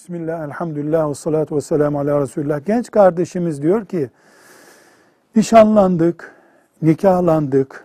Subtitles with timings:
[0.00, 2.66] Bismillah, elhamdülillah, ve salatu ve selamu ala Resulullah.
[2.66, 4.10] Genç kardeşimiz diyor ki,
[5.36, 6.34] nişanlandık,
[6.82, 7.84] nikahlandık,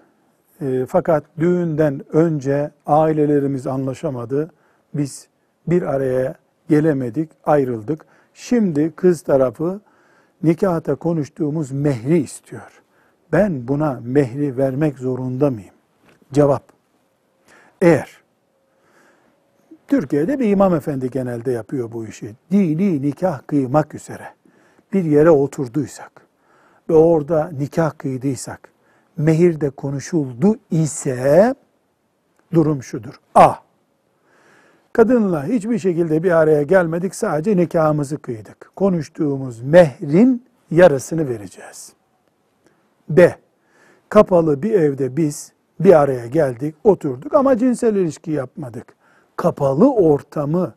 [0.61, 4.51] e, fakat düğünden önce ailelerimiz anlaşamadı.
[4.93, 5.27] Biz
[5.67, 6.35] bir araya
[6.69, 8.05] gelemedik, ayrıldık.
[8.33, 9.81] Şimdi kız tarafı
[10.43, 12.81] nikahta konuştuğumuz mehri istiyor.
[13.31, 15.75] Ben buna mehri vermek zorunda mıyım?
[16.33, 16.63] Cevap.
[17.81, 18.24] Eğer
[19.87, 22.35] Türkiye'de bir imam efendi genelde yapıyor bu işi.
[22.51, 24.27] Dini nikah kıymak üzere
[24.93, 26.11] bir yere oturduysak
[26.89, 28.69] ve orada nikah kıydıysak,
[29.17, 31.55] mehirde konuşuldu ise
[32.53, 33.19] durum şudur.
[33.35, 33.53] A.
[34.93, 38.71] Kadınla hiçbir şekilde bir araya gelmedik, sadece nikahımızı kıydık.
[38.75, 41.93] Konuştuğumuz mehrin yarısını vereceğiz.
[43.09, 43.35] B.
[44.09, 48.95] Kapalı bir evde biz bir araya geldik, oturduk ama cinsel ilişki yapmadık.
[49.35, 50.73] Kapalı ortamı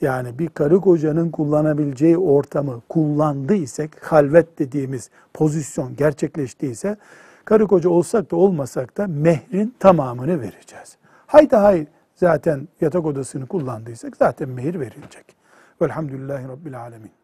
[0.00, 6.96] yani bir karı kocanın kullanabileceği ortamı kullandıysak, halvet dediğimiz pozisyon gerçekleştiyse,
[7.44, 10.96] karı koca olsak da olmasak da mehrin tamamını vereceğiz.
[11.26, 15.36] Hayda hay zaten yatak odasını kullandıysak zaten mehir verilecek.
[15.82, 17.19] Velhamdülillahi Rabbil Alemin.